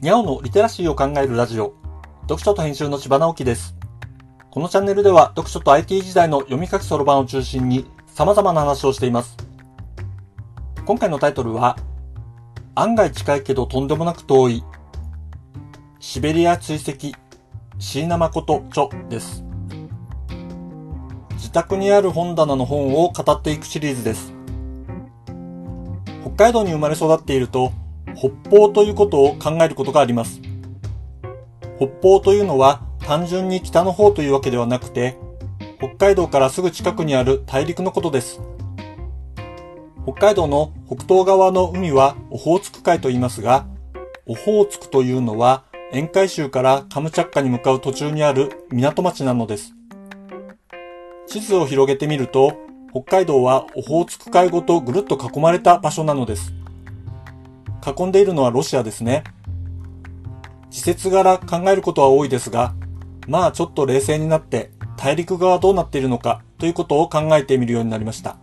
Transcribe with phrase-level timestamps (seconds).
[0.00, 1.74] にゃおのリテラシーを考えるラジオ、
[2.22, 3.76] 読書と編集の千葉直樹です。
[4.50, 9.36] このチャンネルでは読書と IT 時代の読み書きそろばんを中心に様々な話をしています。
[10.86, 11.76] 今回のタイトルは、
[12.74, 14.64] 案外近いけどとんでもなく遠い、
[15.98, 17.08] シベリア追跡、
[17.78, 19.44] 椎名誠著です。
[21.32, 24.32] 自宅にある本棚の本を語っていくシリーズです。
[26.22, 27.74] 北海道に生まれ育っていると、
[28.20, 30.42] 北方ということを考えることがあります。
[31.78, 35.16] 北方というのは単純に北の方というわけではなくて、
[35.78, 38.42] 北海道からすぐ近くにある大陸のことです。
[40.04, 43.66] 北海道の北東側の海はオホーツク海と言いますが、
[44.26, 49.72] オホーツクというのは沿海州からカムチャッカに向かう途中にある港町なのです。
[51.26, 52.52] 地図を広げてみると、
[52.90, 56.52] 北海道はオホーツク海ごとぐるっと囲まれた場所なのです。
[57.84, 59.24] 囲んでいるのはロシアですね。
[60.70, 62.74] 時節柄考えることは多いですが、
[63.26, 68.36] まあちょっと冷静になって大陸側どうなっているのかということを考えてみるようになりました。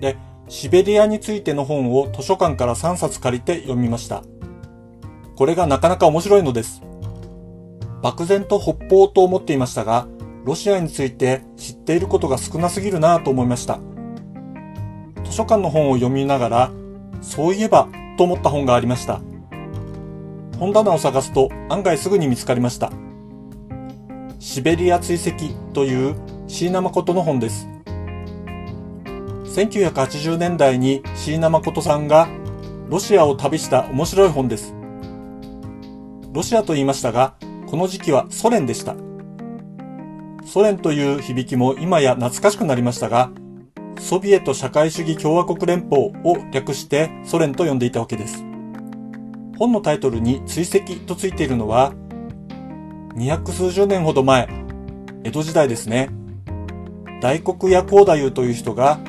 [0.00, 0.16] で、
[0.48, 4.22] シベリアについての本を図書館から3冊借りて読みました。
[5.36, 6.82] これがなかなか面白いのです。
[8.02, 10.06] 漠然と北方と思っていましたが、
[10.44, 13.80] ロシアについて知っていることが少なすぎるなぁと思いました。
[15.24, 16.70] 図書館の本を読みながら、
[17.20, 19.20] そういえばと思った本がありました。
[20.58, 22.92] 本棚を探すと案外すぐに見つかりました。
[24.40, 26.16] シベリア追跡という
[26.48, 27.68] 椎名誠の本です。
[29.44, 32.28] 1980年代に椎名誠さんが
[32.88, 34.74] ロシアを旅した面白い本です。
[36.32, 37.34] ロシアと言いましたが、
[37.66, 38.94] この時期はソ連でした。
[40.46, 43.30] ソ連という響きも今や懐かしくなりましたが、
[44.00, 48.44] ソビエト社会主義共和国連邦を略してソ連と呼んでいたわけです。
[49.58, 51.92] 本のタイトルに追跡とついているのは、
[53.14, 54.48] 二百数十年ほど前、
[55.24, 56.10] 江戸時代ですね。
[57.20, 59.00] 大黒屋光太夫という人が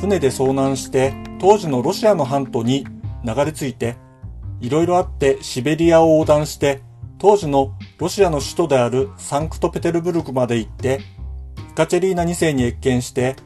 [0.00, 2.84] 船で遭難して当時のロシアの半島に
[3.24, 3.96] 流れ着いて、
[4.60, 6.82] いろいろあってシベリアを横断して、
[7.18, 11.00] 当時のロシアの首都であるサンクトペテルブルクまで行って、
[11.70, 13.36] エカチェリーナ2世に謁見して、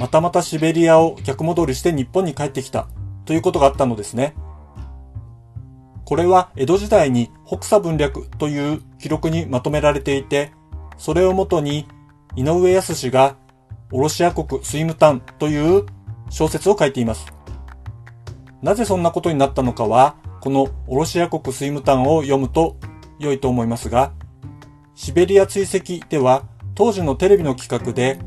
[0.00, 2.88] またまたシベリアを逆戻りして日本に帰ってきた
[3.26, 4.34] ということがあったのですね。
[6.06, 10.52] これは江戸時代に北佐文略という記録にまとめられていて、
[10.96, 11.86] それをもとに
[12.34, 13.36] 井上康が
[13.92, 15.84] オロシア国スイムタンという
[16.30, 17.26] 小説を書いています。
[18.62, 22.78] なぜそんなことになったのかは、このオロシア国スイムタンを読むと
[23.18, 24.12] 良いと思いますが、
[24.94, 26.44] シベリア追跡では
[26.74, 28.18] 当時のテレビの企画で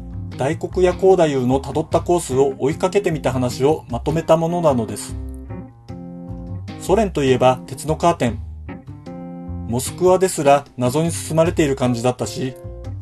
[0.43, 5.15] 大黒屋光太夫の辿ったコースを追いかけてみた話をまとめたものなのです。
[6.81, 8.39] ソ連といえば鉄のカーテン。
[9.69, 12.55] モスクワですら謎に包まれている感じだったし、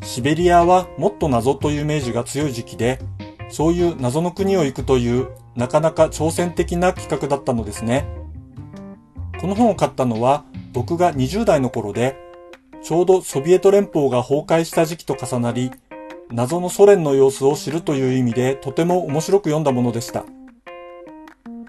[0.03, 2.99] シベリアはもっと謎というイメージが強い時期で、
[3.49, 8.05] そういう謎の国を行くというなかなか挑戦的な企画だったのですね。
[9.39, 12.15] この本を買ったのは僕が20代の頃で、
[12.83, 15.71] ちょうどソビエト連邦が崩壊した時期と重なり、
[16.33, 20.23] 謎のソ連の様子を知るという意味でとても面白く読んだものでした。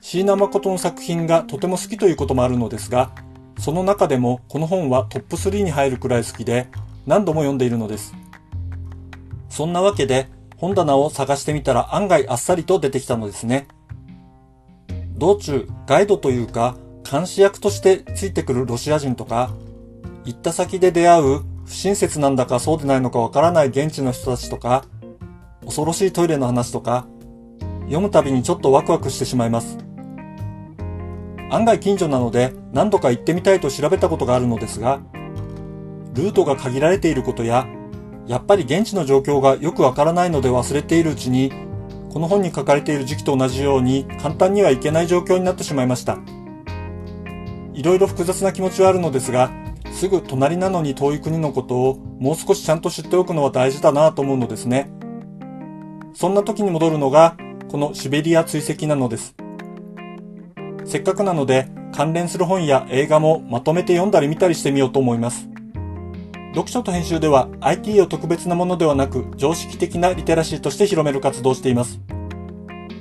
[0.01, 3.11] 椎名誠の作品がとても好きということもあるのですが、
[3.59, 6.69] その中でもこの本はトップ3に入るくらい好きで
[7.07, 8.15] 何度も読んでいるのです。
[9.49, 13.67] そんなわけで本棚を探してみたら案外あっさりと出てきたのですね。
[15.17, 16.77] 道中、ガイドというか
[17.09, 19.51] 監視役としてついてくるロシア人とか、
[20.25, 24.85] 行った先で出会う不親切なんだかそうでないのかわからない現地の人たちとか、
[25.65, 27.07] 恐ろしいトイレの話とか、
[27.85, 29.79] 読むたびにちょっとワクワクしてしまいます。
[31.51, 35.01] 案外近所なので何度か行ってみたいと調べたことがあるのですが、
[36.13, 37.67] ルートが限られていることや、
[38.27, 41.51] やっぱり現地の状況がよくわからないので忘れているうちに、
[42.13, 46.19] この本に書かれている時期と同じように簡単にはいけない状況になってしまいました。
[47.73, 49.62] いろいろ複雑な気持ちはあるのですが、
[49.93, 54.91] すぐ隣なのに遠い国のことをもう少しちゃんと知っておくのは大事だなと思うのですね。
[56.15, 57.37] そんな時に戻るのが、
[57.71, 59.35] このシベリア追跡なのです。
[60.85, 65.49] せっかくなので、関連する本や映画もまとめて読んだり見たりしてみようと思います。
[66.55, 72.01] 読書と編集では IT を特別なものではなく常識的なリテラシーとして広める活動をしています。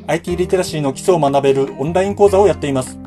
[0.08, 2.98] IT リテラシーの基礎を学べるオンライン講座をやっています。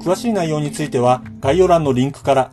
[0.00, 2.52] 詳しい内容については概要欄のリンクから、